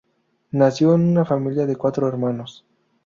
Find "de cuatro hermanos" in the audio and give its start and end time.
1.67-2.65